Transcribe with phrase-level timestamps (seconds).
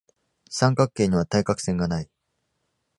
[0.49, 2.09] 三角形には対角線がない。